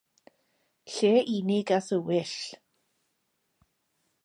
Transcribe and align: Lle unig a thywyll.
Lle 0.91 1.11
unig 1.37 1.67
a 1.77 1.79
thywyll. 1.87 2.35